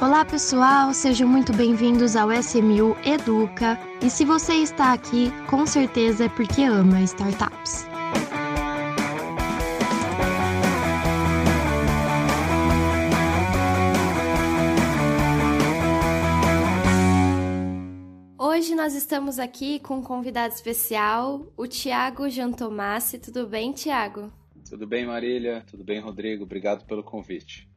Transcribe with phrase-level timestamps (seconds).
[0.00, 3.76] Olá pessoal, sejam muito bem-vindos ao SMU Educa.
[4.00, 7.84] E se você está aqui, com certeza é porque ama startups.
[18.38, 23.18] Hoje nós estamos aqui com um convidado especial, o Tiago Jantomassi.
[23.18, 24.32] Tudo bem, Tiago?
[24.70, 25.64] Tudo bem, Marília?
[25.68, 26.44] Tudo bem, Rodrigo?
[26.44, 27.67] Obrigado pelo convite.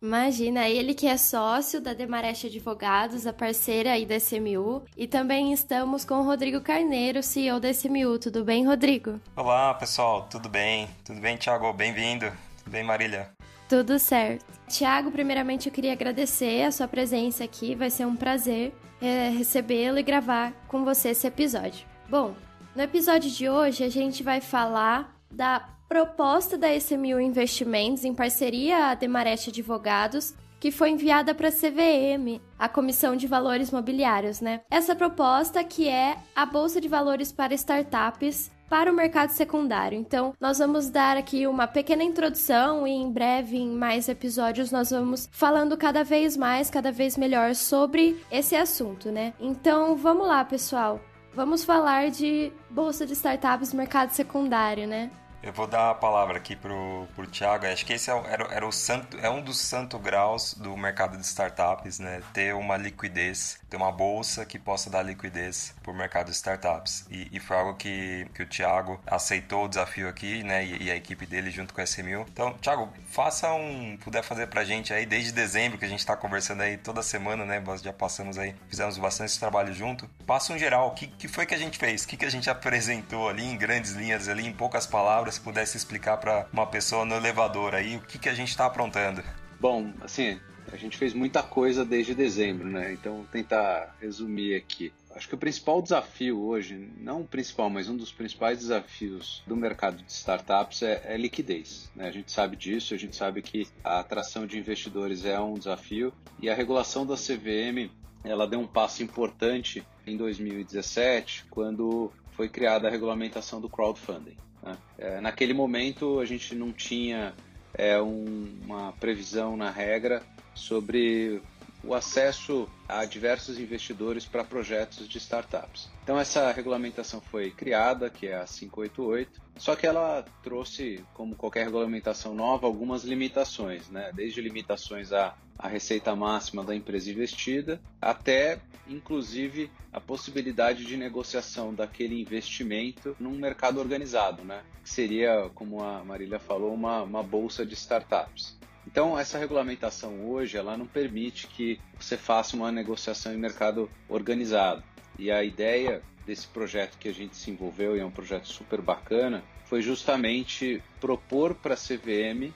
[0.00, 5.52] Imagina, ele que é sócio da Demareste Advogados, a parceira aí da SMU, e também
[5.52, 8.16] estamos com o Rodrigo Carneiro, CEO da SMU.
[8.16, 9.20] Tudo bem, Rodrigo?
[9.34, 10.88] Olá, pessoal, tudo bem?
[11.04, 11.72] Tudo bem, Thiago?
[11.72, 12.30] Bem-vindo.
[12.58, 13.30] Tudo bem, Marília?
[13.68, 14.46] Tudo certo.
[14.68, 18.72] Tiago, primeiramente eu queria agradecer a sua presença aqui, vai ser um prazer
[19.02, 21.84] é, recebê-lo e gravar com você esse episódio.
[22.08, 22.36] Bom,
[22.72, 28.90] no episódio de hoje a gente vai falar da proposta da SMU Investimentos, em parceria
[28.90, 34.60] a Demareste Advogados, que foi enviada para a CVM, a Comissão de Valores Mobiliários, né?
[34.70, 39.98] Essa proposta que é a Bolsa de Valores para Startups para o mercado secundário.
[39.98, 44.90] Então, nós vamos dar aqui uma pequena introdução e em breve, em mais episódios, nós
[44.90, 49.32] vamos falando cada vez mais, cada vez melhor sobre esse assunto, né?
[49.40, 51.00] Então, vamos lá, pessoal.
[51.34, 55.10] Vamos falar de bolsa de startups mercado secundário, né?
[55.40, 57.64] Eu vou dar a palavra aqui pro, pro Thiago.
[57.64, 61.16] Acho que esse é, era, era o santo, é um dos santo graus do mercado
[61.16, 62.20] de startups, né?
[62.32, 67.06] Ter uma liquidez, ter uma bolsa que possa dar liquidez para o mercado de startups.
[67.08, 70.64] E, e, foi algo que, que o Thiago aceitou o desafio aqui, né?
[70.64, 72.26] E, e, a equipe dele junto com a SMU.
[72.32, 73.96] Então, Thiago, faça um.
[73.98, 77.44] puder fazer pra gente aí, desde dezembro, que a gente está conversando aí toda semana,
[77.44, 77.60] né?
[77.60, 80.08] Nós já passamos aí, fizemos bastante trabalho junto.
[80.26, 82.02] Passa um geral, o que, que foi que a gente fez?
[82.02, 85.27] O que, que a gente apresentou ali em grandes linhas, ali em poucas palavras?
[85.30, 88.66] Se pudesse explicar para uma pessoa no elevador aí o que, que a gente está
[88.66, 89.22] aprontando.
[89.60, 90.38] Bom, assim,
[90.72, 92.92] a gente fez muita coisa desde dezembro, né?
[92.92, 94.92] Então, vou tentar resumir aqui.
[95.14, 99.56] Acho que o principal desafio hoje, não o principal, mas um dos principais desafios do
[99.56, 101.90] mercado de startups é, é liquidez.
[101.96, 102.06] Né?
[102.06, 106.12] A gente sabe disso, a gente sabe que a atração de investidores é um desafio
[106.40, 107.90] e a regulação da CVM
[108.22, 114.36] ela deu um passo importante em 2017, quando foi criada a regulamentação do crowdfunding.
[114.68, 114.78] Né?
[114.98, 117.34] É, naquele momento a gente não tinha
[117.74, 120.22] é, um, uma previsão na regra
[120.54, 121.40] sobre
[121.88, 125.88] o acesso a diversos investidores para projetos de startups.
[126.04, 131.64] Então essa regulamentação foi criada, que é a 588, só que ela trouxe, como qualquer
[131.64, 134.10] regulamentação nova, algumas limitações, né?
[134.14, 141.72] desde limitações à, à receita máxima da empresa investida, até inclusive a possibilidade de negociação
[141.74, 144.62] daquele investimento num mercado organizado, né?
[144.84, 148.57] que seria, como a Marília falou, uma, uma bolsa de startups.
[148.98, 154.82] Então, essa regulamentação hoje, ela não permite que você faça uma negociação em mercado organizado.
[155.16, 158.80] E a ideia desse projeto que a gente se envolveu, e é um projeto super
[158.80, 162.52] bacana, foi justamente propor para a CVM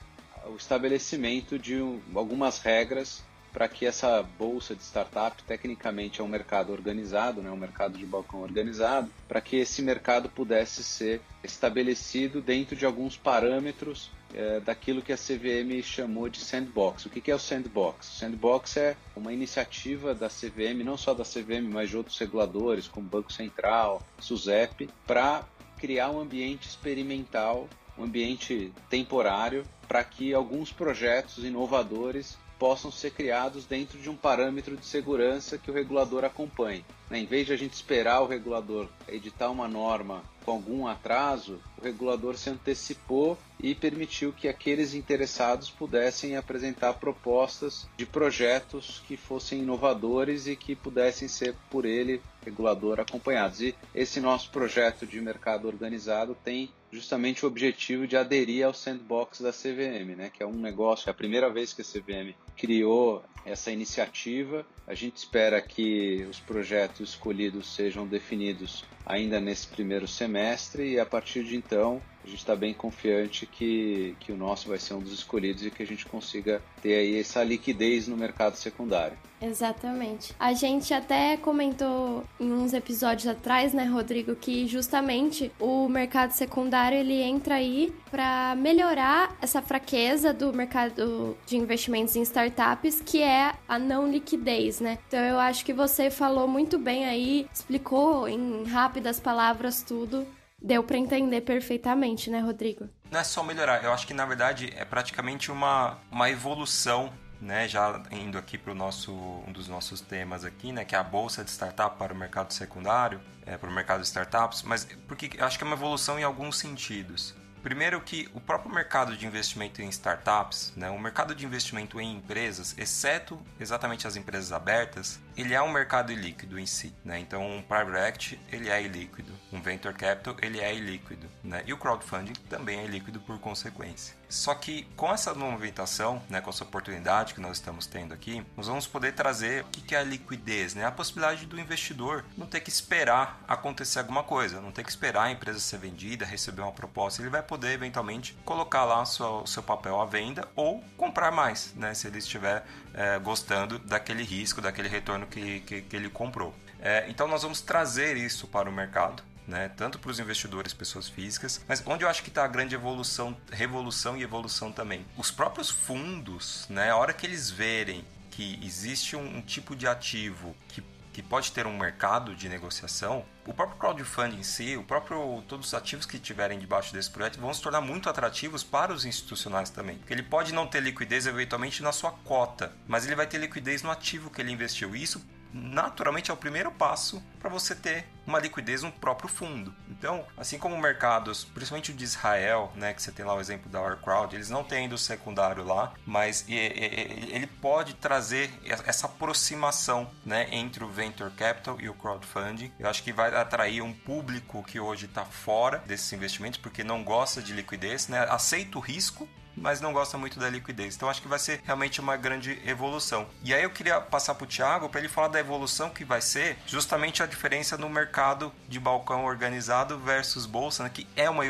[0.47, 1.79] o estabelecimento de
[2.13, 7.55] algumas regras para que essa bolsa de startup, tecnicamente é um mercado organizado, né, um
[7.55, 14.11] mercado de balcão organizado, para que esse mercado pudesse ser estabelecido dentro de alguns parâmetros
[14.33, 17.05] é, daquilo que a CVM chamou de sandbox.
[17.05, 18.09] O que, que é o sandbox?
[18.09, 22.87] O sandbox é uma iniciativa da CVM, não só da CVM, mas de outros reguladores,
[22.87, 25.45] como Banco Central, SUSEP, para
[25.77, 27.67] criar um ambiente experimental,
[27.97, 34.77] um ambiente temporário, para que alguns projetos inovadores possam ser criados dentro de um parâmetro
[34.77, 36.85] de segurança que o regulador acompanhe.
[37.09, 37.19] Né?
[37.19, 41.83] Em vez de a gente esperar o regulador editar uma norma com algum atraso, o
[41.83, 49.59] regulador se antecipou e permitiu que aqueles interessados pudessem apresentar propostas de projetos que fossem
[49.59, 53.59] inovadores e que pudessem ser por ele, regulador, acompanhados.
[53.59, 59.41] E esse nosso projeto de mercado organizado tem justamente o objetivo de aderir ao sandbox
[59.41, 63.23] da CVM, né, que é um negócio, é a primeira vez que a CVM criou
[63.43, 64.65] essa iniciativa.
[64.85, 71.05] A gente espera que os projetos escolhidos sejam definidos ainda nesse primeiro semestre e a
[71.05, 74.99] partir de então a gente está bem confiante que, que o nosso vai ser um
[74.99, 79.17] dos escolhidos e que a gente consiga ter aí essa liquidez no mercado secundário.
[79.41, 80.33] Exatamente.
[80.39, 86.97] A gente até comentou em uns episódios atrás, né, Rodrigo, que justamente o mercado secundário
[86.97, 93.53] ele entra aí para melhorar essa fraqueza do mercado de investimentos em startups, que é
[93.67, 94.97] a não liquidez, né?
[95.09, 100.25] Então eu acho que você falou muito bem aí, explicou em rápidas palavras tudo
[100.63, 102.87] Deu para entender perfeitamente, né, Rodrigo?
[103.11, 107.11] Não é só melhorar, eu acho que na verdade é praticamente uma, uma evolução
[107.41, 109.11] né, já indo aqui para o nosso
[109.45, 112.53] um dos nossos temas aqui, né, que é a bolsa de startup para o mercado
[112.53, 116.23] secundário, é, para o mercado de startups, mas porque acho que é uma evolução em
[116.23, 117.35] alguns sentidos.
[117.63, 122.17] Primeiro que o próprio mercado de investimento em startups, né, o mercado de investimento em
[122.17, 126.93] empresas, exceto exatamente as empresas abertas, ele é um mercado ilíquido em si.
[127.05, 127.19] Né?
[127.19, 131.63] Então, um private equity ele é ilíquido, um venture capital ele é ilíquido, né?
[131.65, 134.13] e o crowdfunding também é ilíquido por consequência.
[134.33, 138.65] Só que com essa movimentação, né, com essa oportunidade que nós estamos tendo aqui, nós
[138.65, 140.83] vamos poder trazer o que é a liquidez, né?
[140.85, 145.25] a possibilidade do investidor não ter que esperar acontecer alguma coisa, não ter que esperar
[145.25, 149.61] a empresa ser vendida, receber uma proposta, ele vai poder eventualmente colocar lá o seu,
[149.61, 152.65] papel à venda ou comprar mais, né, se ele estiver
[152.95, 156.55] é, gostando daquele risco, daquele retorno que, que, que ele comprou.
[156.79, 159.69] É, então nós vamos trazer isso para o mercado né?
[159.69, 163.35] Tanto para os investidores, pessoas físicas, mas onde eu acho que está a grande evolução,
[163.51, 165.05] revolução e evolução também.
[165.17, 166.91] Os próprios fundos, né?
[166.91, 170.81] A hora que eles verem que existe um, um tipo de ativo que
[171.13, 175.67] que pode ter um mercado de negociação, o próprio crowdfunding em si, o próprio todos
[175.67, 179.69] os ativos que tiverem debaixo desse projeto vão se tornar muito atrativos para os institucionais
[179.69, 179.97] também.
[179.99, 183.83] Porque ele pode não ter liquidez eventualmente na sua cota, mas ele vai ter liquidez
[183.83, 184.95] no ativo que ele investiu.
[184.95, 185.23] E isso
[185.53, 189.75] naturalmente é o primeiro passo para você ter uma liquidez no próprio fundo.
[189.89, 193.69] Então, assim como mercados, principalmente o de Israel, né, que você tem lá o exemplo
[193.69, 198.51] da OurCrowd, eles não têm do secundário lá, mas ele pode trazer
[198.85, 202.71] essa aproximação né, entre o venture capital e o crowdfunding.
[202.79, 207.03] Eu acho que vai atrair um público que hoje está fora desses investimentos porque não
[207.03, 209.27] gosta de liquidez, né, aceita o risco,
[209.63, 210.95] mas não gosta muito da liquidez.
[210.95, 213.25] Então acho que vai ser realmente uma grande evolução.
[213.41, 216.21] E aí eu queria passar para o Thiago para ele falar da evolução que vai
[216.21, 220.91] ser justamente a diferença no mercado de balcão organizado versus bolsa, né?
[220.93, 221.43] que é uma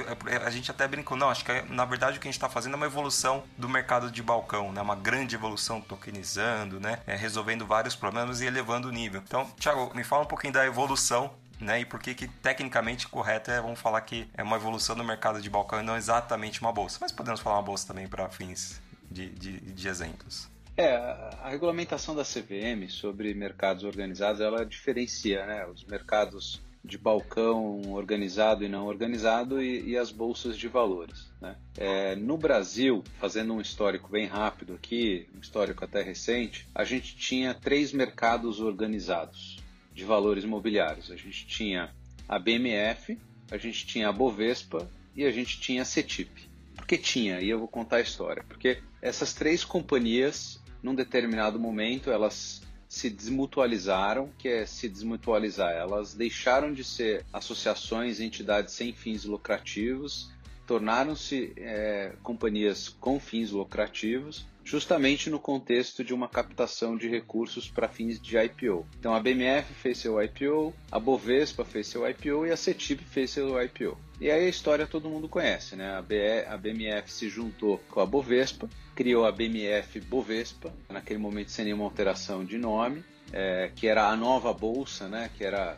[0.46, 2.74] a gente até brincou, não, acho que na verdade o que a gente está fazendo
[2.74, 4.82] é uma evolução do mercado de balcão, né?
[4.82, 7.00] Uma grande evolução tokenizando, né?
[7.08, 9.24] É, resolvendo vários problemas e elevando o nível.
[9.26, 11.82] Então, Thiago, me fala um pouquinho da evolução né?
[11.82, 15.42] E por que que tecnicamente correto é, vamos falar que é uma evolução do mercado
[15.42, 16.98] de balcão e não exatamente uma bolsa.
[17.02, 20.50] Mas podemos falar uma bolsa também para fins de, de, de exemplos.
[20.76, 27.94] É, a regulamentação da CVM sobre mercados organizados, ela diferencia né, os mercados de balcão
[27.94, 31.32] organizado e não organizado e, e as bolsas de valores.
[31.40, 31.56] Né?
[31.78, 37.16] É, no Brasil, fazendo um histórico bem rápido aqui, um histórico até recente, a gente
[37.16, 39.53] tinha três mercados organizados
[39.94, 41.12] de valores imobiliários.
[41.12, 41.94] A gente tinha
[42.28, 43.18] a BMF,
[43.52, 46.50] a gente tinha a Bovespa e a gente tinha a CETIP.
[46.76, 47.40] Por que tinha?
[47.40, 48.44] E eu vou contar a história.
[48.48, 55.72] Porque essas três companhias, num determinado momento, elas se desmutualizaram, que é se desmutualizar.
[55.72, 60.32] Elas deixaram de ser associações, entidades sem fins lucrativos,
[60.66, 67.90] tornaram-se é, companhias com fins lucrativos justamente no contexto de uma captação de recursos para
[67.90, 68.88] fins de IPO.
[68.98, 73.32] Então a BMF fez seu IPO, a Bovespa fez seu IPO e a CETIP fez
[73.32, 73.98] seu IPO.
[74.22, 75.98] E aí a história todo mundo conhece, né?
[75.98, 81.84] A, BMF se juntou com a Bovespa, criou a BMF Bovespa, naquele momento sem nenhuma
[81.84, 85.30] alteração de nome, é, que era a nova bolsa, né?
[85.38, 85.78] Que era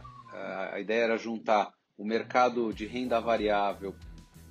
[0.72, 3.96] a ideia era juntar o mercado de renda variável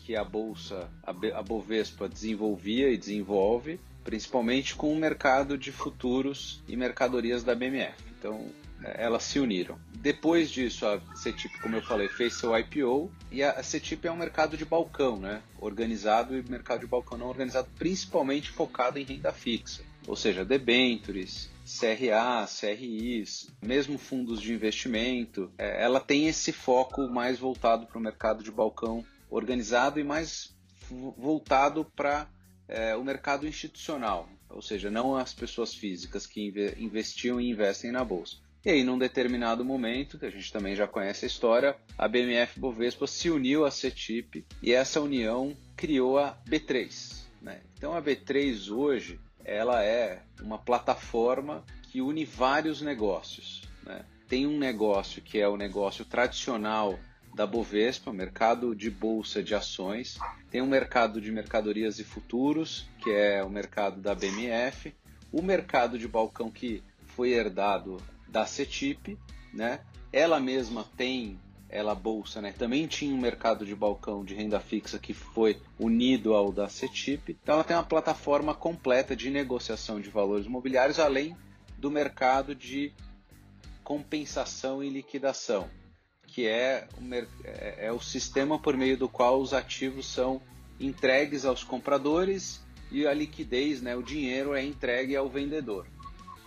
[0.05, 6.77] que a bolsa, a, Bovespa desenvolvia e desenvolve principalmente com o mercado de futuros e
[6.77, 7.95] mercadorias da BMF.
[8.19, 8.47] Então,
[8.83, 9.79] é, elas se uniram.
[9.95, 14.17] Depois disso, a CETIP, como eu falei, fez seu IPO e a CETIP é um
[14.17, 15.41] mercado de balcão, né?
[15.59, 21.51] Organizado e mercado de balcão não organizado, principalmente focado em renda fixa, ou seja, debentures,
[21.65, 25.51] CRA, CRIs, mesmo fundos de investimento.
[25.57, 30.55] É, ela tem esse foco mais voltado para o mercado de balcão organizado e mais
[30.91, 32.29] voltado para
[32.69, 38.05] é, o mercado institucional, ou seja, não as pessoas físicas que investiam e investem na
[38.05, 38.37] bolsa.
[38.65, 42.59] E aí, num determinado momento, que a gente também já conhece a história, a BMF
[42.59, 47.25] Bovespa se uniu à CETIP e essa união criou a B3.
[47.43, 47.61] Né?
[47.77, 53.63] Então, a B3 hoje ela é uma plataforma que une vários negócios.
[53.85, 54.03] Né?
[54.27, 56.99] Tem um negócio que é o negócio tradicional
[57.35, 60.19] da Bovespa, mercado de bolsa de ações,
[60.51, 64.95] tem um mercado de mercadorias e futuros, que é o mercado da BMF,
[65.33, 69.19] o mercado de balcão que foi herdado da CETIP,
[69.53, 69.81] né?
[70.13, 72.55] Ela mesma tem, ela bolsa, né?
[72.57, 77.37] Também tinha um mercado de balcão de renda fixa que foi unido ao da CETIP.
[77.43, 81.37] Então ela tem uma plataforma completa de negociação de valores imobiliários, além
[81.77, 82.93] do mercado de
[83.83, 85.69] compensação e liquidação
[86.35, 87.15] que é o,
[87.45, 90.43] é, é o sistema por meio do qual os ativos são
[90.81, 92.61] entregues aos compradores
[92.91, 95.87] e a liquidez, né, o dinheiro é entregue ao vendedor.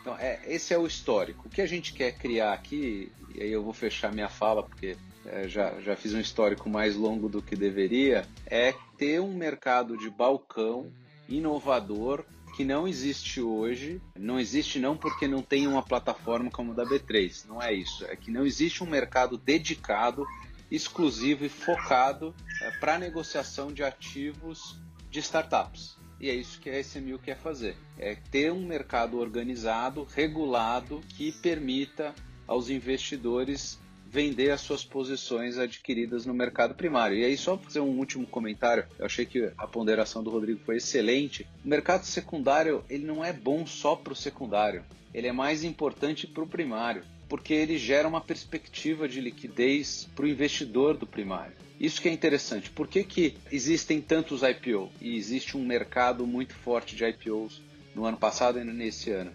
[0.01, 1.48] Então, é, esse é o histórico.
[1.48, 4.98] O que a gente quer criar aqui, e aí eu vou fechar minha fala porque
[5.25, 9.98] é, já, já fiz um histórico mais longo do que deveria, é ter um mercado
[9.98, 10.91] de balcão
[11.29, 12.25] inovador
[12.57, 14.01] que não existe hoje.
[14.17, 18.03] Não existe não porque não tem uma plataforma como a da B3, não é isso.
[18.05, 20.25] É que não existe um mercado dedicado,
[20.71, 22.33] exclusivo e focado
[22.63, 24.75] é, para negociação de ativos
[25.11, 25.97] de startups.
[26.19, 31.31] E é isso que a SMU quer fazer: é ter um mercado organizado, regulado, que
[31.31, 32.15] permita
[32.47, 37.17] aos investidores vender as suas posições adquiridas no mercado primário.
[37.17, 40.77] E aí, só fazer um último comentário, eu achei que a ponderação do Rodrigo foi
[40.77, 41.45] excelente.
[41.63, 44.83] O mercado secundário ele não é bom só para o secundário,
[45.13, 50.25] ele é mais importante para o primário, porque ele gera uma perspectiva de liquidez para
[50.25, 51.53] o investidor do primário.
[51.79, 52.69] Isso que é interessante.
[52.69, 57.61] Por que, que existem tantos IPO e existe um mercado muito forte de IPOs
[57.93, 59.31] no ano passado e nesse ano?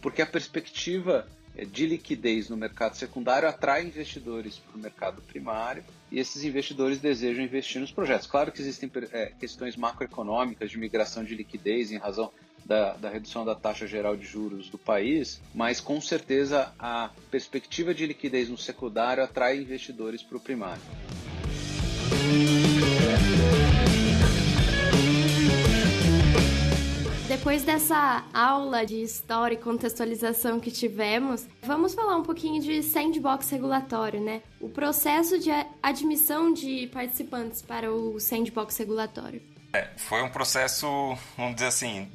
[0.00, 1.28] Porque a perspectiva
[1.70, 7.44] de liquidez no mercado secundário atrai investidores para o mercado primário e esses investidores desejam
[7.44, 8.26] investir nos projetos.
[8.26, 12.30] Claro que existem é, questões macroeconômicas de migração de liquidez em razão
[12.64, 17.92] da, da, redução da taxa geral de juros do país, mas com certeza a perspectiva
[17.92, 20.82] de liquidez no secundário atrai investidores para o primário.
[27.32, 33.48] Depois dessa aula de história e contextualização que tivemos, vamos falar um pouquinho de sandbox
[33.48, 34.42] regulatório, né?
[34.60, 35.48] O processo de
[35.82, 39.40] admissão de participantes para o sandbox regulatório.
[39.72, 40.86] É, foi um processo,
[41.34, 42.12] vamos dizer assim,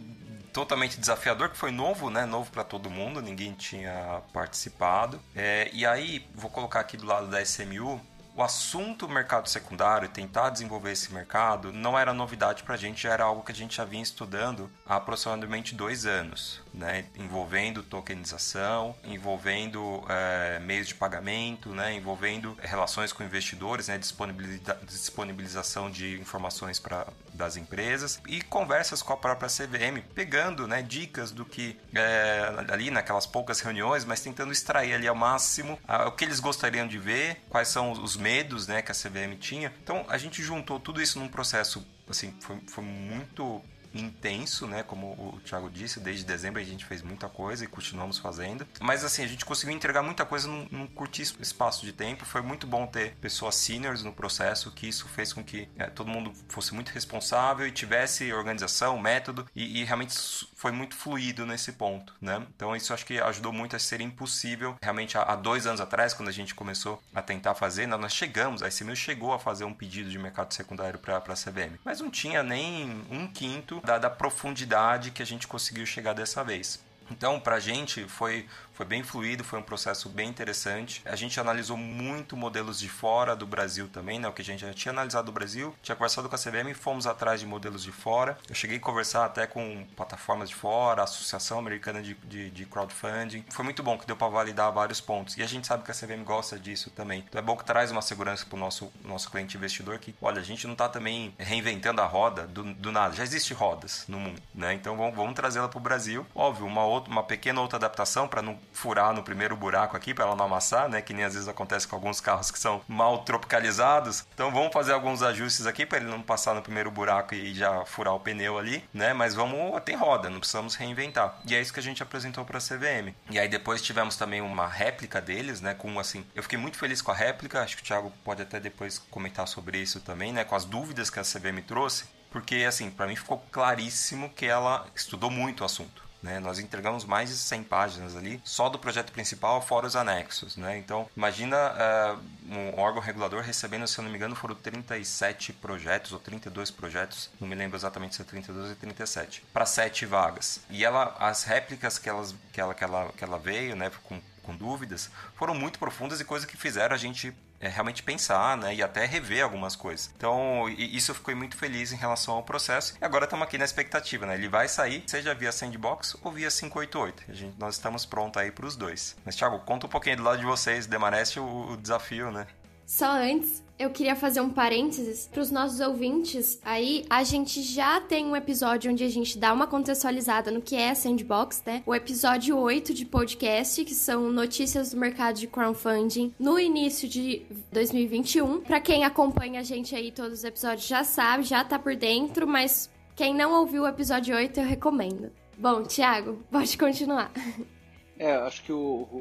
[0.54, 2.24] totalmente desafiador, que foi novo, né?
[2.24, 5.20] Novo para todo mundo, ninguém tinha participado.
[5.36, 8.00] É, e aí, vou colocar aqui do lado da SMU,
[8.38, 13.12] o assunto mercado secundário, tentar desenvolver esse mercado, não era novidade para a gente, já
[13.12, 18.96] era algo que a gente já vinha estudando há aproximadamente dois anos né, envolvendo tokenização,
[19.04, 26.80] envolvendo é, meios de pagamento, né, envolvendo relações com investidores, né, disponibiliza disponibilização de informações
[26.80, 32.52] para das empresas e conversas com a própria CVM, pegando né, dicas do que é,
[32.70, 36.88] ali naquelas poucas reuniões, mas tentando extrair ali ao máximo a, o que eles gostariam
[36.88, 39.72] de ver, quais são os medos né, que a CVM tinha.
[39.84, 43.62] Então a gente juntou tudo isso num processo assim, foi, foi muito
[44.00, 44.84] intenso, né?
[44.84, 48.68] Como o Thiago disse, desde dezembro a gente fez muita coisa e continuamos fazendo.
[48.80, 52.26] Mas assim, a gente conseguiu entregar muita coisa num, num curtíssimo espaço de tempo.
[52.26, 56.10] Foi muito bom ter pessoas seniors no processo, que isso fez com que é, todo
[56.10, 60.14] mundo fosse muito responsável e tivesse organização, método, e, e, realmente
[60.58, 62.46] foi muito fluido nesse ponto, né?
[62.56, 64.76] Então isso acho que ajudou muito a ser impossível.
[64.82, 68.68] Realmente, há, dois anos atrás, quando a gente começou a tentar fazer, nós chegamos, a
[68.68, 72.42] SMU chegou a fazer um pedido de mercado secundário para a CBM, mas não tinha
[72.42, 76.80] nem um quinto da, da profundidade que a gente conseguiu chegar dessa vez.
[77.12, 78.48] Então, para a gente foi
[78.78, 81.02] foi bem fluido, foi um processo bem interessante.
[81.04, 84.28] A gente analisou muito modelos de fora do Brasil também, né?
[84.28, 86.74] O que a gente já tinha analisado do Brasil, tinha conversado com a CVM e
[86.76, 88.38] fomos atrás de modelos de fora.
[88.48, 92.66] Eu cheguei a conversar até com plataformas de fora, a Associação Americana de, de, de
[92.68, 93.46] Crowdfunding.
[93.50, 95.36] Foi muito bom, que deu para validar vários pontos.
[95.38, 97.26] E a gente sabe que a CVM gosta disso também.
[97.28, 100.40] Então é bom que traz uma segurança para o nosso, nosso cliente investidor que, olha,
[100.40, 103.16] a gente não está também reinventando a roda do, do nada.
[103.16, 104.76] Já existe rodas no mundo, né?
[104.76, 106.24] Então vamos, vamos trazê-la para o Brasil.
[106.36, 110.26] Óbvio, uma, outra, uma pequena outra adaptação para não furar no primeiro buraco aqui para
[110.26, 111.02] ela não amassar, né?
[111.02, 114.26] Que nem às vezes acontece com alguns carros que são mal tropicalizados.
[114.34, 117.86] Então vamos fazer alguns ajustes aqui para ele não passar no primeiro buraco e já
[117.86, 119.14] furar o pneu ali, né?
[119.14, 121.40] Mas vamos tem roda, não precisamos reinventar.
[121.46, 123.14] E é isso que a gente apresentou para a CVM.
[123.30, 125.74] E aí depois tivemos também uma réplica deles, né?
[125.74, 127.62] Com assim, eu fiquei muito feliz com a réplica.
[127.62, 130.44] Acho que o Thiago pode até depois comentar sobre isso também, né?
[130.44, 134.86] Com as dúvidas que a CVM trouxe, porque assim, para mim ficou claríssimo que ela
[134.96, 136.07] estudou muito o assunto.
[136.28, 136.40] Né?
[136.42, 140.58] Nós entregamos mais de 100 páginas ali, só do projeto principal, fora os anexos.
[140.58, 140.78] Né?
[140.78, 146.12] Então, imagina uh, um órgão regulador recebendo, se eu não me engano, foram 37 projetos
[146.12, 150.60] ou 32 projetos, não me lembro exatamente se é 32 ou 37, para 7 vagas.
[150.70, 154.20] E ela, as réplicas que, elas, que, ela, que, ela, que ela veio, né, com
[154.48, 158.74] com dúvidas, foram muito profundas e coisas que fizeram a gente é, realmente pensar, né,
[158.74, 160.12] e até rever algumas coisas.
[160.16, 162.96] Então, isso eu fiquei muito feliz em relação ao processo.
[163.02, 164.36] E agora estamos aqui na expectativa, né?
[164.36, 167.24] Ele vai sair, seja via Sandbox ou via 588.
[167.30, 169.16] A gente, nós estamos prontos aí para os dois.
[169.26, 172.48] Mas, Thiago, conta um pouquinho do lado de vocês, demareste o, o desafio, né?
[172.88, 176.58] Só antes, eu queria fazer um parênteses para os nossos ouvintes.
[176.64, 180.74] Aí, a gente já tem um episódio onde a gente dá uma contextualizada no que
[180.74, 181.84] é Sandbox, né?
[181.86, 187.46] O episódio 8 de podcast, que são notícias do mercado de crowdfunding no início de
[187.74, 188.62] 2021.
[188.62, 192.48] Para quem acompanha a gente aí, todos os episódios já sabe, já tá por dentro,
[192.48, 195.32] mas Quem não ouviu o episódio 8, eu recomendo.
[195.58, 197.32] Bom, Thiago, pode continuar.
[198.20, 198.78] É, acho que o,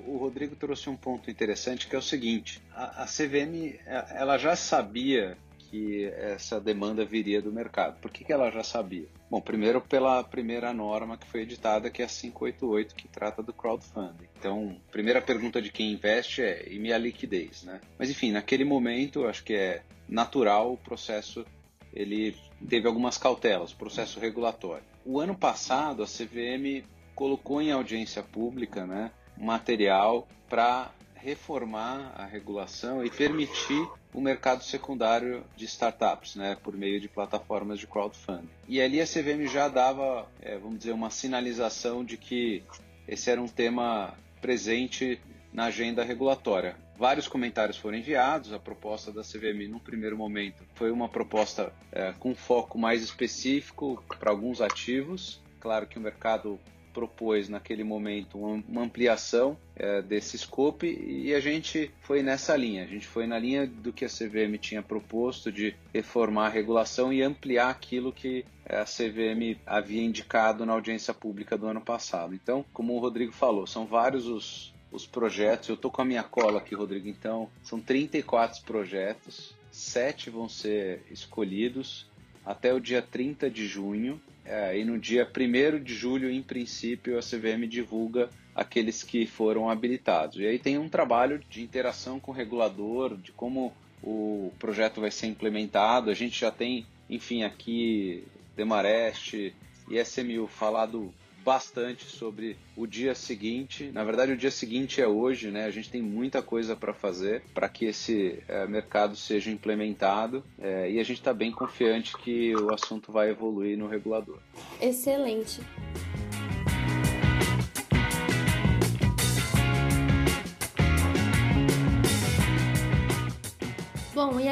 [0.06, 3.78] o, Rodrigo trouxe um ponto interessante que é o seguinte: a, a CVM
[4.14, 7.98] ela já sabia que essa demanda viria do mercado.
[8.00, 9.06] Por que, que ela já sabia?
[9.30, 13.52] Bom, primeiro pela primeira norma que foi editada, que é a 588, que trata do
[13.52, 14.28] crowdfunding.
[14.38, 17.80] Então, primeira pergunta de quem investe é, e minha liquidez, né?
[17.98, 21.44] Mas enfim, naquele momento, acho que é natural o processo,
[21.92, 22.36] ele
[22.68, 24.84] teve algumas cautelas, processo regulatório.
[25.04, 26.84] O ano passado, a CVM
[27.16, 35.42] colocou em audiência pública, né, material para reformar a regulação e permitir o mercado secundário
[35.56, 38.49] de startups, né, por meio de plataformas de crowdfunding.
[38.68, 42.62] E ali a CVM já dava, é, vamos dizer, uma sinalização de que
[43.08, 45.20] esse era um tema presente
[45.52, 46.76] na agenda regulatória.
[46.99, 48.52] Vários comentários foram enviados.
[48.52, 54.02] A proposta da CVM, num primeiro momento, foi uma proposta é, com foco mais específico
[54.18, 55.42] para alguns ativos.
[55.61, 56.61] Claro que o mercado
[56.96, 62.84] propôs naquele momento uma ampliação é, desse scope e a gente foi nessa linha.
[62.84, 67.12] A gente foi na linha do que a CVM tinha proposto de reformar a regulação
[67.12, 72.34] e ampliar aquilo que a CVM havia indicado na audiência pública do ano passado.
[72.34, 75.68] Então, como o Rodrigo falou, são vários os, os projetos.
[75.68, 77.08] Eu estou com a minha cola aqui, Rodrigo.
[77.08, 82.06] Então, são 34 projetos, sete vão ser escolhidos
[82.46, 84.18] até o dia 30 de junho.
[84.48, 89.68] É, e no dia 1 de julho, em princípio, a CVM divulga aqueles que foram
[89.68, 90.38] habilitados.
[90.38, 93.72] E aí tem um trabalho de interação com o regulador, de como
[94.02, 96.10] o projeto vai ser implementado.
[96.10, 98.24] A gente já tem, enfim, aqui
[98.56, 101.12] Demarest e SMU falado
[101.46, 103.92] bastante sobre o dia seguinte.
[103.94, 105.64] Na verdade, o dia seguinte é hoje, né?
[105.64, 110.90] A gente tem muita coisa para fazer para que esse é, mercado seja implementado é,
[110.90, 114.40] e a gente está bem confiante que o assunto vai evoluir no regulador.
[114.80, 115.60] Excelente.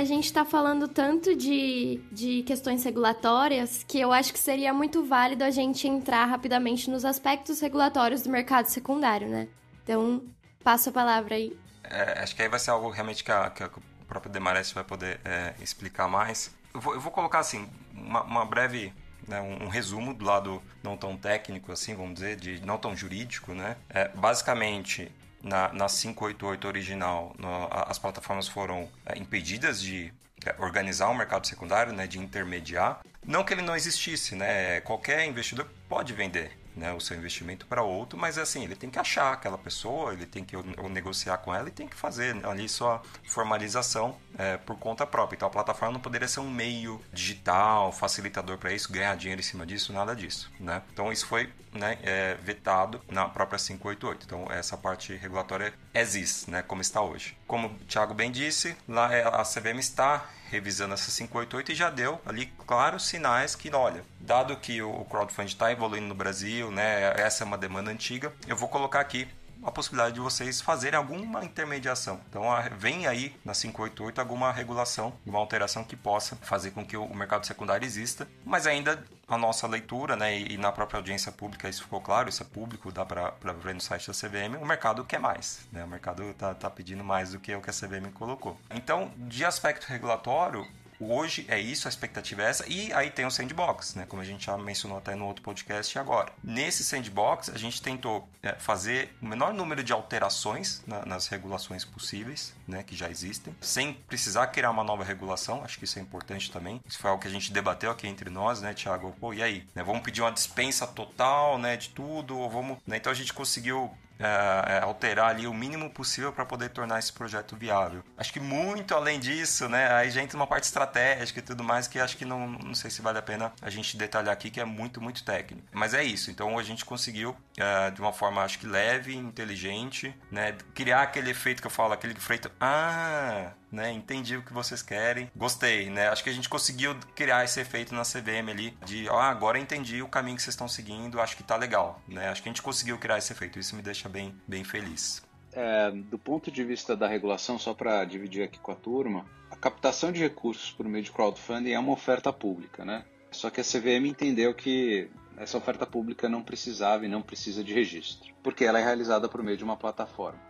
[0.04, 5.02] A gente está falando tanto de, de questões regulatórias que eu acho que seria muito
[5.02, 9.48] válido a gente entrar rapidamente nos aspectos regulatórios do mercado secundário, né?
[9.82, 10.22] Então,
[10.62, 11.56] passo a palavra aí.
[11.82, 14.84] É, acho que aí vai ser algo realmente que, a, que o próprio Demares vai
[14.84, 16.54] poder é, explicar mais.
[16.74, 18.92] Eu vou, eu vou, colocar assim, uma, uma breve
[19.26, 22.94] né, um, um, resumo do lado não tão técnico assim, vamos dizer, de não tão
[22.94, 23.78] jurídico, né?
[23.88, 25.10] É, basicamente,
[25.44, 30.12] na, na 588 original, no, as plataformas foram é, impedidas de
[30.44, 33.00] é, organizar um mercado secundário, né, de intermediar.
[33.24, 34.80] Não que ele não existisse, né?
[34.80, 38.98] Qualquer investidor pode vender né, o seu investimento para outro, mas assim, ele tem que
[38.98, 42.68] achar aquela pessoa, ele tem que ou negociar com ela e tem que fazer ali
[42.68, 45.36] sua formalização é, por conta própria.
[45.36, 49.44] Então a plataforma não poderia ser um meio digital, facilitador para isso, ganhar dinheiro em
[49.44, 50.50] cima disso, nada disso.
[50.58, 50.82] Né?
[50.92, 54.24] Então isso foi né, é, vetado na própria 588.
[54.26, 57.36] Então essa parte regulatória existe, né, como está hoje.
[57.46, 61.90] Como o Thiago bem disse, lá é, a CVM está revisando essa 588 e já
[61.90, 67.12] deu ali claros sinais que, olha, dado que o crowdfunding está evoluindo no Brasil, né,
[67.16, 69.28] essa é uma demanda antiga, eu vou colocar aqui
[69.64, 72.20] a possibilidade de vocês fazerem alguma intermediação.
[72.28, 72.44] Então,
[72.76, 77.46] vem aí na 588 alguma regulação, uma alteração que possa fazer com que o mercado
[77.46, 82.00] secundário exista, mas ainda a nossa leitura, né, e na própria audiência pública isso ficou
[82.00, 85.66] claro, isso é público, dá para ver no site da CVM, o mercado quer mais,
[85.72, 88.58] né, o mercado está tá pedindo mais do que o que a CVM colocou.
[88.70, 90.66] Então, de aspecto regulatório,
[91.06, 92.64] Hoje é isso, a expectativa é essa.
[92.68, 94.06] E aí tem o sandbox, né?
[94.08, 96.32] Como a gente já mencionou até no outro podcast agora.
[96.42, 101.84] Nesse sandbox, a gente tentou é, fazer o menor número de alterações na, nas regulações
[101.84, 102.82] possíveis, né?
[102.82, 105.62] Que já existem, sem precisar criar uma nova regulação.
[105.64, 106.80] Acho que isso é importante também.
[106.86, 109.14] Isso foi algo que a gente debateu aqui entre nós, né, Thiago?
[109.20, 109.66] Pô, e aí?
[109.74, 109.82] Né?
[109.82, 111.76] Vamos pedir uma dispensa total, né?
[111.76, 112.38] De tudo?
[112.38, 112.78] Ou vamos.
[112.86, 112.96] Né?
[112.96, 113.92] Então a gente conseguiu
[114.24, 118.02] é, é, alterar ali o mínimo possível para poder tornar esse projeto viável.
[118.16, 119.92] Acho que muito além disso, né?
[119.92, 122.90] Aí já entra uma parte estratégica e tudo mais que acho que não, não sei
[122.90, 125.66] se vale a pena a gente detalhar aqui, que é muito, muito técnico.
[125.72, 126.30] Mas é isso.
[126.30, 130.56] Então a gente conseguiu, é, de uma forma acho que leve, inteligente, né?
[130.74, 132.50] Criar aquele efeito que eu falo, aquele efeito.
[132.60, 133.52] Ah!
[133.74, 133.92] Né?
[133.92, 136.08] Entendi o que vocês querem, gostei, né?
[136.08, 140.00] Acho que a gente conseguiu criar esse efeito na CVM ali de, ah, agora entendi
[140.00, 142.28] o caminho que vocês estão seguindo, acho que tá legal, né?
[142.28, 145.22] Acho que a gente conseguiu criar esse efeito, isso me deixa bem, bem feliz.
[145.52, 149.56] É, do ponto de vista da regulação, só para dividir aqui com a turma, a
[149.56, 153.04] captação de recursos por meio de crowdfunding é uma oferta pública, né?
[153.30, 157.72] Só que a CVM entendeu que essa oferta pública não precisava e não precisa de
[157.72, 160.40] registro, porque ela é realizada por meio de uma plataforma.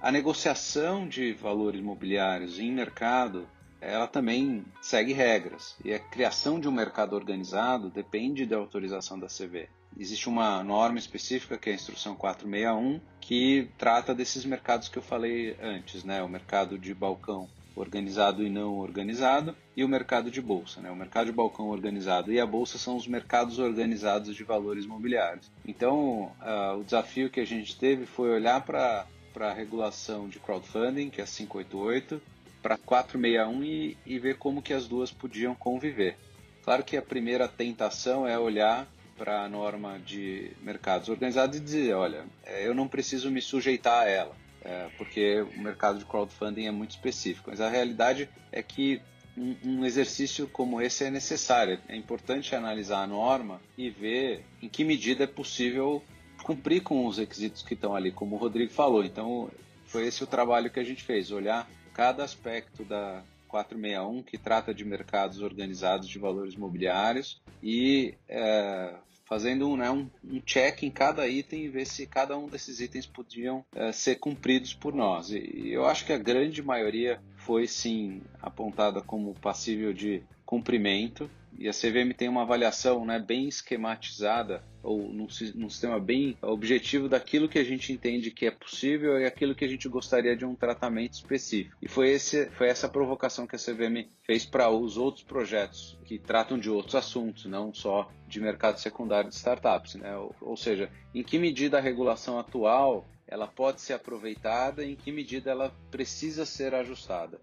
[0.00, 3.48] A negociação de valores imobiliários em mercado
[3.80, 5.76] ela também segue regras.
[5.84, 9.68] E a criação de um mercado organizado depende da autorização da CVM.
[9.98, 15.02] Existe uma norma específica, que é a Instrução 461, que trata desses mercados que eu
[15.02, 16.22] falei antes, né?
[16.22, 20.80] O mercado de balcão organizado e não organizado, e o mercado de bolsa.
[20.80, 20.90] Né?
[20.90, 25.50] O mercado de balcão organizado e a bolsa são os mercados organizados de valores imobiliários.
[25.64, 31.10] Então, uh, o desafio que a gente teve foi olhar para a regulação de crowdfunding,
[31.10, 32.20] que é a 588,
[32.62, 36.16] para 461 e, e ver como que as duas podiam conviver.
[36.64, 38.86] Claro que a primeira tentação é olhar
[39.16, 44.02] para a norma de mercados organizados e dizer, olha, é, eu não preciso me sujeitar
[44.02, 47.50] a ela é, porque o mercado de crowdfunding é muito específico.
[47.50, 49.00] Mas a realidade é que
[49.36, 51.78] um, um, exercício como esse é necessário.
[51.88, 56.02] É importante analisar a norma e ver em que medida é possível
[56.48, 59.04] cumprir com os requisitos que estão ali, como o Rodrigo falou.
[59.04, 59.50] Então,
[59.84, 64.72] foi esse o trabalho que a gente fez, olhar cada aspecto da 461 que trata
[64.72, 68.94] de mercados organizados de valores mobiliários e é,
[69.26, 73.04] fazendo né, um, um, check em cada item e ver se cada um desses itens
[73.04, 75.30] podiam é, ser cumpridos por nós.
[75.30, 81.30] E, e eu acho que a grande maioria foi sim apontada como passível de cumprimento
[81.58, 87.06] e a CVM tem uma avaliação né, bem esquematizada ou num, num, sistema bem objetivo
[87.06, 90.46] daquilo que a gente entende que é possível e aquilo que a gente gostaria de
[90.46, 91.76] um tratamento específico.
[91.82, 96.18] E foi, esse, foi essa provocação que a CVM fez para os outros projetos que
[96.18, 99.96] tratam de outros assuntos, não só de mercado secundário de startups.
[99.96, 100.16] Né?
[100.16, 104.96] Ou, ou seja, em que medida a regulação atual ela pode ser aproveitada e em
[104.96, 107.38] que medida ela precisa ser ajustada.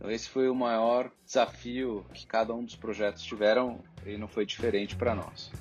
[0.00, 4.46] Então esse foi o maior desafio que cada um dos projetos tiveram e não foi
[4.46, 5.52] diferente para nós.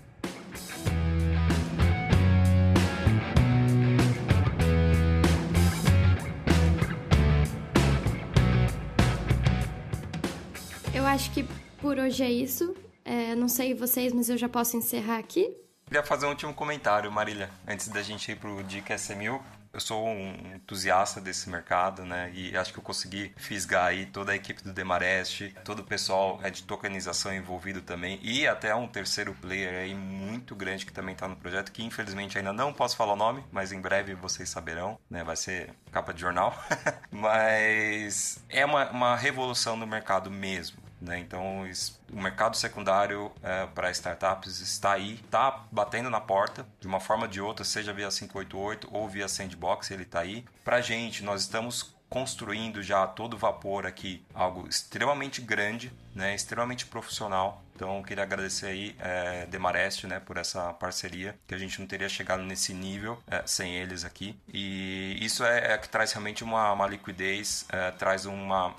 [10.93, 11.45] Eu acho que
[11.82, 12.73] por hoje é isso.
[13.04, 15.54] É, não sei vocês, mas eu já posso encerrar aqui.
[15.86, 19.79] Queria fazer um último comentário, Marília, antes da gente ir para o Dica S1000 eu
[19.79, 22.32] sou um entusiasta desse mercado, né?
[22.34, 26.39] E acho que eu consegui fisgar aí toda a equipe do Demarest, todo o pessoal
[26.43, 31.13] é de tokenização envolvido também e até um terceiro player aí muito grande que também
[31.13, 34.49] está no projeto, que infelizmente ainda não posso falar o nome, mas em breve vocês
[34.49, 35.23] saberão, né?
[35.23, 36.53] Vai ser capa de jornal.
[37.12, 40.88] mas é uma, uma revolução no mercado mesmo.
[41.01, 41.19] Né?
[41.19, 41.65] Então,
[42.12, 47.23] o mercado secundário é, para startups está aí, está batendo na porta de uma forma
[47.23, 50.45] ou de outra, seja via 588 ou via Sandbox, ele está aí.
[50.63, 56.85] Para a gente, nós estamos construindo já todo vapor aqui algo extremamente grande, né, extremamente
[56.85, 57.63] profissional.
[57.75, 62.09] Então, queria agradecer aí é, Demarest, né, por essa parceria, que a gente não teria
[62.09, 64.38] chegado nesse nível é, sem eles aqui.
[64.51, 68.75] E isso é, é que traz realmente uma, uma liquidez, é, traz uma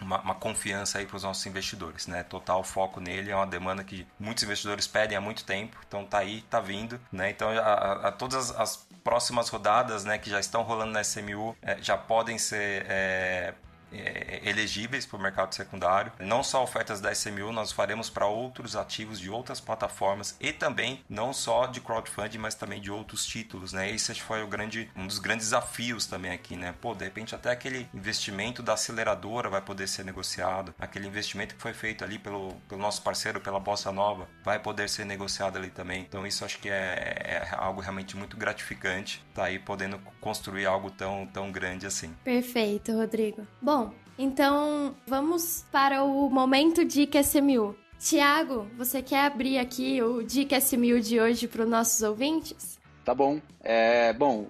[0.00, 2.22] uma, uma, confiança aí para os nossos investidores, né?
[2.22, 6.18] Total foco nele é uma demanda que muitos investidores pedem há muito tempo, então tá
[6.18, 7.30] aí, tá vindo, né?
[7.30, 11.78] Então a, a todas as próximas rodadas, né, que já estão rolando na SMU, é,
[11.80, 13.54] já podem ser é,
[13.92, 16.12] é, elegíveis para o mercado secundário.
[16.18, 21.04] Não só ofertas da SMU, nós faremos para outros ativos de outras plataformas e também
[21.08, 23.90] não só de crowdfunding, mas também de outros títulos, né?
[23.90, 26.74] Esse foi o grande, um dos grandes desafios também aqui, né?
[26.80, 31.62] Pô, de repente até aquele investimento da aceleradora vai poder ser negociado, aquele investimento que
[31.62, 35.70] foi feito ali pelo, pelo nosso parceiro, pela Bossa Nova, vai poder ser negociado ali
[35.70, 36.02] também.
[36.02, 40.90] Então isso acho que é, é algo realmente muito gratificante, tá aí podendo construir algo
[40.90, 42.14] tão, tão grande assim.
[42.24, 43.46] Perfeito, Rodrigo.
[43.60, 43.79] Bom, Bom,
[44.22, 47.74] então vamos para o momento Dica SMU.
[47.98, 52.78] Tiago, você quer abrir aqui o Dica SMU de hoje para os nossos ouvintes?
[53.02, 53.40] Tá bom.
[53.62, 54.46] É, bom,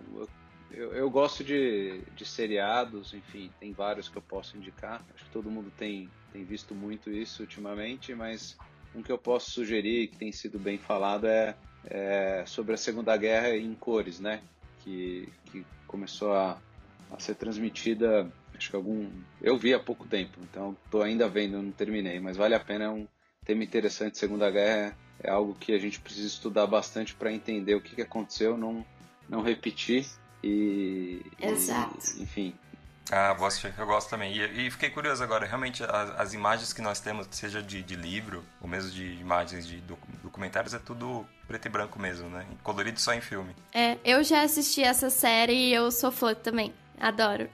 [0.72, 5.04] eu, eu gosto de, de, seriados, enfim, tem vários que eu posso indicar.
[5.14, 8.56] Acho que todo mundo tem, tem visto muito isso ultimamente, mas
[8.92, 11.54] um que eu posso sugerir, que tem sido bem falado, é,
[11.85, 14.42] é sobre a Segunda Guerra em cores, né?
[14.80, 16.59] Que, que começou a,
[17.12, 18.28] a ser transmitida
[18.61, 19.11] acho que algum.
[19.42, 22.85] Eu vi há pouco tempo, então estou ainda vendo, não terminei, mas vale a pena,
[22.85, 23.09] é um
[23.44, 24.18] tema interessante.
[24.18, 27.96] Segunda Guerra é, é algo que a gente precisa estudar bastante para entender o que,
[27.96, 28.85] que aconteceu, não,
[29.29, 30.07] não repetir
[30.44, 31.23] e.
[31.40, 31.99] Exato.
[32.18, 32.55] E, enfim.
[33.11, 34.37] Ah, vou assistir, eu gosto também.
[34.37, 37.96] E, e fiquei curioso agora, realmente as, as, imagens que nós temos, seja de, de
[37.96, 39.83] livro, ou mesmo de imagens de
[40.23, 42.46] documentários, é tudo preto e branco mesmo, né?
[42.62, 43.57] Colorido só em filme.
[43.73, 46.73] É, eu já assisti essa série e eu sou fã também.
[47.00, 47.48] Adoro.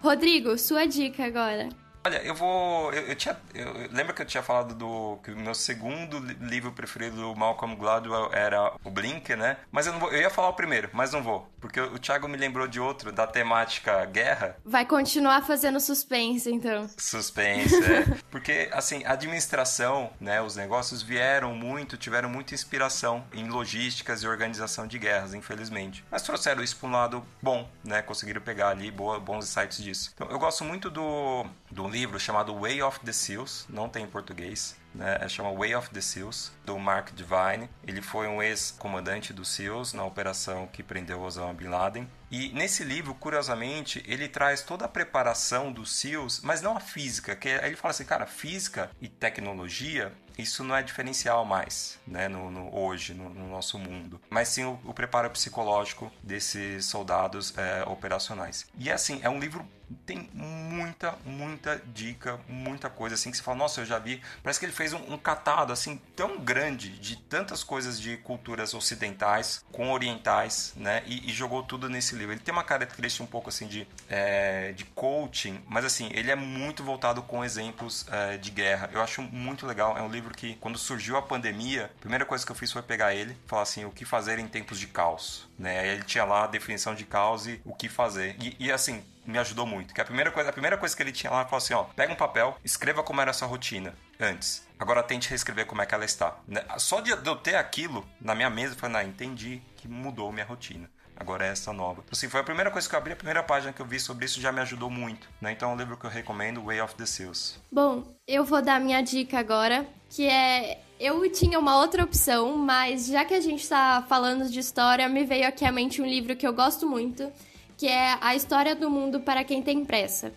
[0.00, 1.68] Rodrigo, sua dica agora.
[2.06, 2.92] Olha, eu vou.
[2.92, 3.34] Eu, eu tinha.
[3.54, 5.18] Eu, lembra que eu tinha falado do.
[5.24, 9.56] que o meu segundo livro preferido do Malcolm Gladwell era o Blink, né?
[9.72, 10.12] Mas eu não vou.
[10.12, 11.48] Eu ia falar o primeiro, mas não vou.
[11.58, 14.58] Porque o Thiago me lembrou de outro, da temática guerra.
[14.62, 16.90] Vai continuar fazendo suspense, então.
[16.98, 18.04] Suspense, é.
[18.30, 20.42] Porque, assim, a administração, né?
[20.42, 26.04] Os negócios vieram muito, tiveram muita inspiração em logísticas e organização de guerras, infelizmente.
[26.10, 28.02] Mas trouxeram isso para um lado bom, né?
[28.02, 30.10] Conseguiram pegar ali boa, bons insights disso.
[30.14, 34.08] Então, eu gosto muito do, do livro chamado Way of the Seals, não tem em
[34.08, 35.18] português, né?
[35.20, 37.68] É chama Way of the Seals, do Mark Divine.
[37.86, 42.08] Ele foi um ex-comandante dos SEALs na operação que prendeu Osama Bin Laden.
[42.30, 47.36] E nesse livro, curiosamente, ele traz toda a preparação dos SEALs, mas não a física,
[47.36, 52.50] que ele fala assim, cara, física e tecnologia isso não é diferencial mais, né, no,
[52.50, 54.20] no hoje, no, no, nosso mundo.
[54.28, 58.66] Mas sim o, o preparo psicológico desses soldados é, operacionais.
[58.76, 59.64] E assim, é um livro
[60.06, 64.20] tem muita, muita dica, muita coisa assim que você fala, nossa, eu já vi.
[64.42, 68.74] Parece que ele fez um, um catado assim tão grande de tantas coisas de culturas
[68.74, 71.02] ocidentais com orientais, né?
[71.06, 72.32] E, e jogou tudo nesse livro.
[72.32, 76.36] Ele tem uma característica um pouco assim de, é, de coaching, mas assim, ele é
[76.36, 78.90] muito voltado com exemplos é, de guerra.
[78.92, 79.96] Eu acho muito legal.
[79.96, 82.82] É um livro que, quando surgiu a pandemia, a primeira coisa que eu fiz foi
[82.82, 85.86] pegar ele e falar assim, o que fazer em tempos de caos, né?
[85.88, 88.36] Ele tinha lá a definição de caos e o que fazer.
[88.40, 89.94] E, e assim, me ajudou muito.
[89.94, 92.12] Que a primeira coisa, a primeira coisa que ele tinha lá, falou assim, ó, pega
[92.12, 94.66] um papel, escreva como era a sua rotina antes.
[94.78, 96.36] Agora tente reescrever como é que ela está.
[96.46, 96.64] Né?
[96.78, 100.44] Só de eu ter aquilo na minha mesa, eu falei, ah, entendi que mudou minha
[100.44, 100.90] rotina.
[101.16, 102.02] Agora é essa nova.
[102.04, 104.00] Então, assim, foi a primeira coisa que eu abri, a primeira página que eu vi
[104.00, 105.28] sobre isso já me ajudou muito.
[105.40, 105.52] Né?
[105.52, 107.60] Então é um livro que eu recomendo, Way of the Seals.
[107.70, 113.06] Bom, eu vou dar minha dica agora, que é eu tinha uma outra opção, mas
[113.06, 116.36] já que a gente está falando de história, me veio aqui à mente um livro
[116.36, 117.32] que eu gosto muito,
[117.76, 120.32] que é A História do Mundo para Quem Tem Pressa.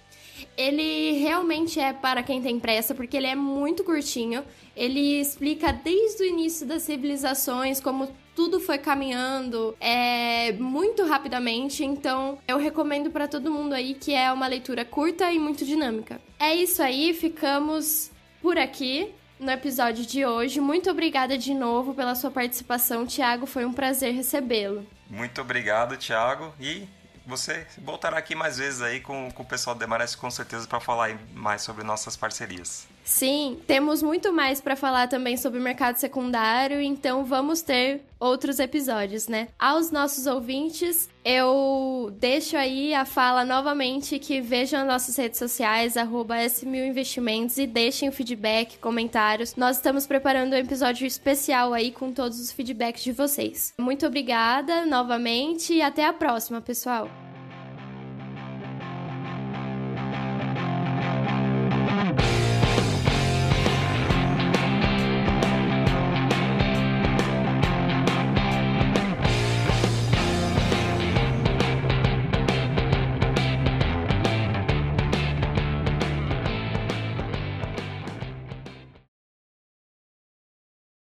[0.58, 4.44] Ele realmente é para quem tem pressa, porque ele é muito curtinho.
[4.76, 12.38] Ele explica desde o início das civilizações como tudo foi caminhando é, muito rapidamente, então
[12.48, 16.22] eu recomendo para todo mundo aí que é uma leitura curta e muito dinâmica.
[16.40, 20.60] É isso aí, ficamos por aqui no episódio de hoje.
[20.60, 23.46] Muito obrigada de novo pela sua participação, Tiago.
[23.46, 24.86] Foi um prazer recebê-lo.
[25.10, 26.54] Muito obrigado, Tiago.
[26.60, 26.88] E
[27.28, 30.80] você voltará aqui mais vezes aí com, com o pessoal do Demarest com certeza para
[30.80, 32.88] falar mais sobre nossas parcerias.
[33.08, 38.60] Sim, temos muito mais para falar também sobre o mercado secundário, então vamos ter outros
[38.60, 39.48] episódios, né?
[39.58, 46.36] Aos nossos ouvintes, eu deixo aí a fala novamente que vejam nossas redes sociais, arroba
[46.44, 49.56] Investimentos, e deixem o feedback, comentários.
[49.56, 53.74] Nós estamos preparando um episódio especial aí com todos os feedbacks de vocês.
[53.80, 57.27] Muito obrigada novamente e até a próxima, pessoal!